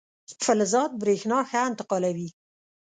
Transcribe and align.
فلزات 0.43 0.91
برېښنا 1.01 1.39
ښه 1.49 1.59
انتقالوي. 1.69 2.29